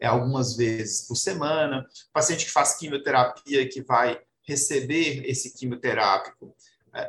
é, 0.01 0.07
algumas 0.07 0.57
vezes 0.57 1.07
por 1.07 1.17
semana, 1.17 1.81
um 1.81 2.13
paciente 2.13 2.45
que 2.45 2.51
faz 2.51 2.77
quimioterapia 2.77 3.69
que 3.69 3.83
vai 3.83 4.21
receber 4.47 5.29
esse 5.29 5.57
quimioterápico 5.57 6.55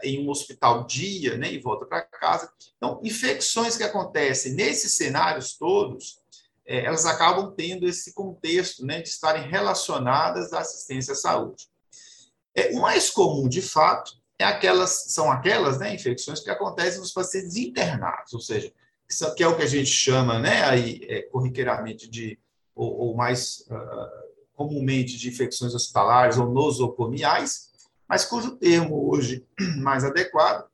em 0.03 0.25
um 0.25 0.29
hospital 0.29 0.85
dia 0.85 1.37
né, 1.37 1.51
e 1.51 1.59
volta 1.59 1.85
para 1.85 2.01
casa. 2.01 2.51
Então, 2.75 2.99
infecções 3.03 3.77
que 3.77 3.83
acontecem 3.83 4.53
nesses 4.53 4.93
cenários 4.93 5.57
todos, 5.57 6.19
é, 6.65 6.85
elas 6.85 7.05
acabam 7.05 7.53
tendo 7.55 7.87
esse 7.87 8.13
contexto 8.13 8.85
né, 8.85 9.01
de 9.01 9.07
estarem 9.07 9.47
relacionadas 9.47 10.53
à 10.53 10.59
assistência 10.59 11.13
à 11.13 11.15
saúde. 11.15 11.67
É, 12.53 12.71
o 12.71 12.81
mais 12.81 13.09
comum, 13.09 13.47
de 13.47 13.61
fato, 13.61 14.17
é 14.37 14.43
aquelas, 14.43 15.05
são 15.07 15.31
aquelas 15.31 15.79
né, 15.79 15.93
infecções 15.93 16.39
que 16.39 16.49
acontecem 16.49 16.99
nos 16.99 17.11
pacientes 17.11 17.55
internados, 17.55 18.33
ou 18.33 18.39
seja, 18.39 18.71
que 19.35 19.43
é 19.43 19.47
o 19.47 19.55
que 19.55 19.63
a 19.63 19.67
gente 19.67 19.89
chama 19.89 20.37
né, 20.37 20.63
aí, 20.63 20.99
é, 21.07 21.21
corriqueiramente 21.23 22.09
de, 22.09 22.37
ou, 22.75 22.99
ou 22.99 23.15
mais 23.15 23.65
uh, 23.69 24.27
comumente 24.53 25.17
de 25.17 25.29
infecções 25.29 25.73
hospitalares 25.73 26.37
ou 26.37 26.49
nosocomiais, 26.49 27.71
mas 28.07 28.25
cujo 28.25 28.55
termo 28.57 29.09
hoje 29.09 29.45
mais 29.81 30.03
adequado 30.03 30.65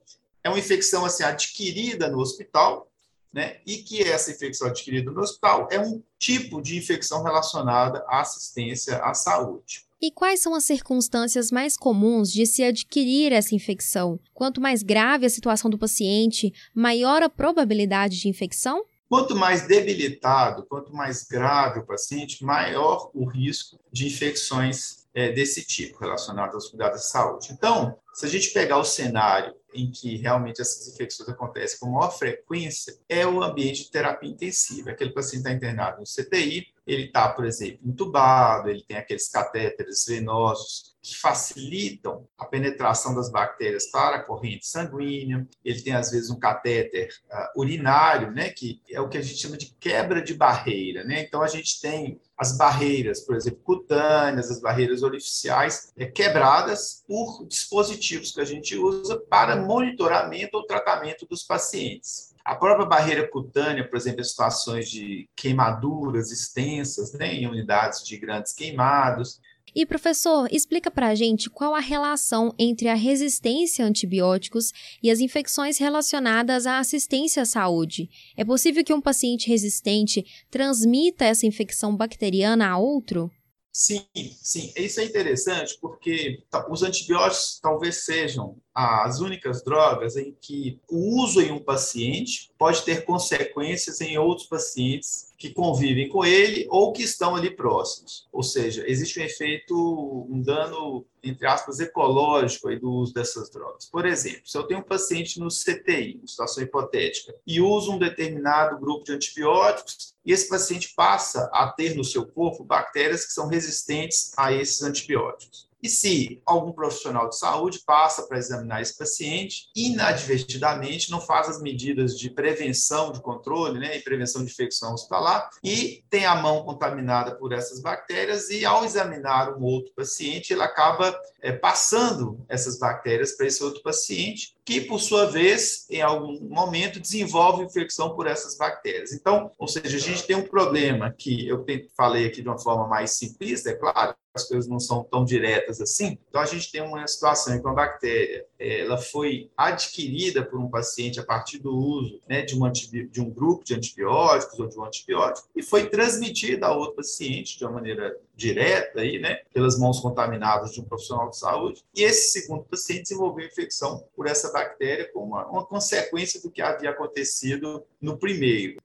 é 0.43 0.49
uma 0.49 0.59
infecção 0.59 1.05
assim 1.05 1.23
adquirida 1.23 2.09
no 2.09 2.19
hospital, 2.19 2.91
né? 3.31 3.57
E 3.65 3.77
que 3.77 4.03
essa 4.03 4.31
infecção 4.31 4.67
adquirida 4.67 5.09
no 5.09 5.21
hospital 5.21 5.67
é 5.71 5.79
um 5.79 6.03
tipo 6.19 6.61
de 6.61 6.77
infecção 6.77 7.23
relacionada 7.23 8.03
à 8.07 8.21
assistência 8.21 8.97
à 8.97 9.13
saúde. 9.13 9.85
E 10.01 10.11
quais 10.11 10.41
são 10.41 10.53
as 10.53 10.65
circunstâncias 10.65 11.49
mais 11.49 11.77
comuns 11.77 12.29
de 12.29 12.45
se 12.45 12.61
adquirir 12.61 13.31
essa 13.31 13.55
infecção? 13.55 14.19
Quanto 14.33 14.59
mais 14.59 14.83
grave 14.83 15.25
a 15.25 15.29
situação 15.29 15.71
do 15.71 15.77
paciente, 15.77 16.53
maior 16.75 17.23
a 17.23 17.29
probabilidade 17.29 18.19
de 18.19 18.27
infecção? 18.27 18.83
Quanto 19.07 19.33
mais 19.33 19.65
debilitado, 19.65 20.65
quanto 20.65 20.93
mais 20.93 21.23
grave 21.23 21.79
o 21.79 21.85
paciente, 21.85 22.43
maior 22.43 23.11
o 23.13 23.25
risco 23.25 23.79
de 23.91 24.07
infecções 24.07 25.02
é, 25.13 25.31
desse 25.31 25.65
tipo, 25.65 25.99
relacionados 25.99 26.55
aos 26.55 26.67
cuidados 26.69 27.01
de 27.01 27.07
saúde. 27.07 27.49
Então, 27.51 27.97
se 28.13 28.25
a 28.25 28.29
gente 28.29 28.49
pegar 28.51 28.77
o 28.77 28.83
cenário 28.83 29.53
em 29.73 29.89
que 29.89 30.17
realmente 30.17 30.61
essas 30.61 30.87
infecções 30.87 31.29
acontecem 31.29 31.79
com 31.79 31.89
maior 31.89 32.11
frequência, 32.11 32.97
é 33.07 33.25
o 33.25 33.43
ambiente 33.43 33.83
de 33.83 33.91
terapia 33.91 34.29
intensiva. 34.29 34.91
Aquele 34.91 35.11
paciente 35.11 35.39
está 35.39 35.51
internado 35.51 35.99
no 35.99 36.05
CTI, 36.05 36.67
ele 36.85 37.05
está, 37.05 37.29
por 37.29 37.45
exemplo, 37.45 37.79
entubado, 37.85 38.69
ele 38.69 38.83
tem 38.87 38.97
aqueles 38.97 39.29
catéteres 39.29 40.05
venosos 40.07 40.93
que 41.03 41.17
facilitam 41.17 42.25
a 42.37 42.45
penetração 42.45 43.13
das 43.13 43.29
bactérias 43.29 43.91
para 43.91 44.15
a 44.15 44.23
corrente 44.23 44.65
sanguínea. 44.65 45.45
Ele 45.63 45.81
tem, 45.81 45.93
às 45.93 46.11
vezes, 46.11 46.29
um 46.29 46.39
catéter 46.39 47.09
uh, 47.29 47.59
urinário, 47.59 48.31
né, 48.31 48.49
que 48.49 48.81
é 48.89 49.01
o 49.01 49.09
que 49.09 49.17
a 49.17 49.21
gente 49.21 49.37
chama 49.37 49.57
de 49.57 49.75
quebra 49.79 50.21
de 50.21 50.33
barreira. 50.33 51.03
Né? 51.03 51.21
Então, 51.21 51.41
a 51.41 51.47
gente 51.47 51.81
tem 51.81 52.21
as 52.37 52.57
barreiras, 52.57 53.19
por 53.19 53.35
exemplo, 53.35 53.59
cutâneas, 53.63 54.49
as 54.49 54.61
barreiras 54.61 55.03
orificiais, 55.03 55.91
é, 55.97 56.05
quebradas 56.05 57.03
por 57.05 57.45
dispositivos 57.47 58.31
que 58.31 58.41
a 58.41 58.45
gente 58.45 58.77
usa 58.77 59.19
para 59.29 59.57
monitoramento 59.57 60.57
ou 60.57 60.65
tratamento 60.65 61.25
dos 61.25 61.43
pacientes. 61.43 62.32
A 62.45 62.55
própria 62.55 62.85
barreira 62.85 63.27
cutânea, 63.29 63.87
por 63.87 63.95
exemplo, 63.97 64.21
em 64.21 64.23
situações 64.25 64.89
de 64.89 65.29
queimaduras 65.35 66.31
extensas, 66.31 67.13
né, 67.13 67.33
em 67.33 67.47
unidades 67.47 68.03
de 68.03 68.17
grandes 68.17 68.53
queimados, 68.53 69.39
E 69.75 69.85
professor, 69.85 70.47
explica 70.51 70.91
pra 70.91 71.15
gente 71.15 71.49
qual 71.49 71.73
a 71.73 71.79
relação 71.79 72.53
entre 72.59 72.89
a 72.89 72.93
resistência 72.93 73.83
a 73.83 73.87
antibióticos 73.87 74.71
e 75.01 75.09
as 75.09 75.19
infecções 75.19 75.77
relacionadas 75.79 76.67
à 76.67 76.77
assistência 76.77 77.41
à 77.41 77.45
saúde. 77.45 78.09
É 78.37 78.45
possível 78.45 78.83
que 78.83 78.93
um 78.93 79.01
paciente 79.01 79.47
resistente 79.49 80.23
transmita 80.51 81.25
essa 81.25 81.47
infecção 81.47 81.95
bacteriana 81.95 82.67
a 82.69 82.77
outro? 82.77 83.31
Sim, 83.71 84.05
sim. 84.43 84.71
Isso 84.77 84.99
é 84.99 85.05
interessante 85.05 85.75
porque 85.81 86.43
os 86.69 86.83
antibióticos 86.83 87.59
talvez 87.59 88.05
sejam 88.05 88.61
as 88.73 89.19
únicas 89.19 89.63
drogas 89.63 90.17
em 90.17 90.35
que 90.41 90.79
o 90.89 91.21
uso 91.21 91.41
em 91.41 91.51
um 91.51 91.59
paciente 91.59 92.51
pode 92.57 92.81
ter 92.83 93.05
consequências 93.05 94.01
em 94.01 94.17
outros 94.17 94.47
pacientes 94.47 95.31
que 95.37 95.49
convivem 95.49 96.07
com 96.07 96.25
ele 96.25 96.65
ou 96.69 96.93
que 96.93 97.03
estão 97.03 97.35
ali 97.35 97.51
próximos. 97.51 98.27
Ou 98.31 98.41
seja, 98.41 98.83
existe 98.87 99.19
um 99.19 99.23
efeito, 99.23 100.27
um 100.29 100.41
dano, 100.41 101.05
entre 101.21 101.45
aspas, 101.45 101.79
ecológico 101.79 102.69
aí 102.69 102.79
do 102.79 102.89
uso 102.89 103.13
dessas 103.13 103.49
drogas. 103.49 103.85
Por 103.85 104.05
exemplo, 104.05 104.41
se 104.45 104.57
eu 104.57 104.63
tenho 104.63 104.79
um 104.79 104.83
paciente 104.83 105.39
no 105.39 105.49
CTI, 105.49 106.21
em 106.23 106.27
situação 106.27 106.63
hipotética, 106.63 107.35
e 107.45 107.59
uso 107.61 107.91
um 107.91 107.99
determinado 107.99 108.79
grupo 108.79 109.03
de 109.03 109.11
antibióticos, 109.11 110.15
e 110.25 110.31
esse 110.31 110.47
paciente 110.47 110.93
passa 110.95 111.49
a 111.53 111.67
ter 111.67 111.95
no 111.95 112.03
seu 112.03 112.25
corpo 112.25 112.63
bactérias 112.63 113.25
que 113.25 113.33
são 113.33 113.47
resistentes 113.47 114.31
a 114.37 114.53
esses 114.53 114.81
antibióticos. 114.81 115.67
E 115.83 115.89
se 115.89 116.41
algum 116.45 116.71
profissional 116.71 117.27
de 117.27 117.37
saúde 117.37 117.81
passa 117.85 118.23
para 118.23 118.37
examinar 118.37 118.81
esse 118.81 118.97
paciente, 118.97 119.69
inadvertidamente 119.75 121.11
não 121.11 121.19
faz 121.19 121.49
as 121.49 121.61
medidas 121.61 122.17
de 122.17 122.29
prevenção, 122.29 123.11
de 123.11 123.21
controle 123.21 123.79
né, 123.79 123.97
e 123.97 124.01
prevenção 124.01 124.45
de 124.45 124.49
infecção 124.49 124.93
hospitalar, 124.93 125.49
e 125.61 126.01
tem 126.09 126.25
a 126.25 126.35
mão 126.35 126.63
contaminada 126.63 127.35
por 127.35 127.51
essas 127.51 127.81
bactérias, 127.81 128.49
e 128.49 128.63
ao 128.63 128.85
examinar 128.85 129.57
um 129.57 129.63
outro 129.63 129.91
paciente, 129.93 130.53
ele 130.53 130.61
acaba 130.61 131.13
é, 131.41 131.51
passando 131.51 132.45
essas 132.47 132.79
bactérias 132.79 133.33
para 133.33 133.47
esse 133.47 133.61
outro 133.61 133.81
paciente, 133.83 134.55
que, 134.65 134.79
por 134.79 134.99
sua 134.99 135.25
vez, 135.25 135.85
em 135.89 136.01
algum 136.01 136.39
momento, 136.47 136.97
desenvolve 136.97 137.65
infecção 137.65 138.15
por 138.15 138.25
essas 138.25 138.55
bactérias. 138.55 139.11
Então, 139.11 139.51
ou 139.57 139.67
seja, 139.67 139.97
a 139.97 139.99
gente 139.99 140.23
tem 140.23 140.37
um 140.37 140.47
problema 140.47 141.11
que 141.11 141.45
eu 141.45 141.65
falei 141.97 142.27
aqui 142.27 142.41
de 142.41 142.47
uma 142.47 142.57
forma 142.57 142.87
mais 142.87 143.11
simplista, 143.17 143.69
é 143.69 143.73
claro, 143.73 144.15
as 144.33 144.45
coisas 144.47 144.67
não 144.67 144.79
são 144.79 145.03
tão 145.03 145.23
diretas 145.23 145.79
assim. 145.79 146.17
Então, 146.29 146.41
a 146.41 146.45
gente 146.45 146.71
tem 146.71 146.81
uma 146.81 147.05
situação 147.07 147.53
em 147.55 147.59
que 147.59 147.65
uma 147.65 147.75
bactéria 147.75 148.45
ela 148.59 148.97
foi 148.97 149.49
adquirida 149.57 150.43
por 150.43 150.59
um 150.59 150.69
paciente 150.69 151.19
a 151.19 151.23
partir 151.23 151.59
do 151.59 151.75
uso 151.75 152.19
né, 152.27 152.41
de, 152.41 152.55
um 152.55 152.71
de 152.71 153.21
um 153.21 153.29
grupo 153.29 153.63
de 153.63 153.75
antibióticos 153.75 154.59
ou 154.59 154.67
de 154.67 154.79
um 154.79 154.85
antibiótico 154.85 155.47
e 155.55 155.61
foi 155.61 155.89
transmitida 155.89 156.67
a 156.67 156.75
outro 156.75 156.95
paciente 156.95 157.57
de 157.57 157.65
uma 157.65 157.73
maneira 157.73 158.15
direta 158.35 159.01
aí, 159.01 159.19
né, 159.19 159.41
pelas 159.53 159.77
mãos 159.77 159.99
contaminadas 159.99 160.71
de 160.71 160.81
um 160.81 160.85
profissional 160.85 161.29
de 161.29 161.37
saúde. 161.37 161.83
E 161.95 162.03
esse 162.03 162.39
segundo 162.39 162.63
paciente 162.63 163.03
desenvolveu 163.03 163.45
infecção 163.45 164.03
por 164.15 164.27
essa 164.27 164.51
bactéria 164.51 165.09
como 165.13 165.27
uma, 165.27 165.45
uma 165.47 165.65
consequência 165.65 166.41
do 166.41 166.49
que 166.49 166.61
havia 166.61 166.89
acontecido 166.89 167.83
no 168.01 168.17
primeiro. 168.17 168.81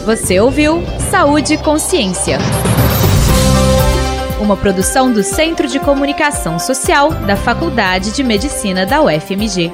Você 0.05 0.41
ouviu 0.41 0.83
Saúde 1.11 1.55
e 1.55 1.59
Consciência. 1.59 2.39
Uma 4.41 4.57
produção 4.57 5.13
do 5.13 5.23
Centro 5.23 5.69
de 5.69 5.79
Comunicação 5.79 6.59
Social 6.59 7.11
da 7.27 7.37
Faculdade 7.37 8.13
de 8.13 8.25
Medicina 8.25 8.85
da 8.85 9.03
UFMG. 9.03 9.71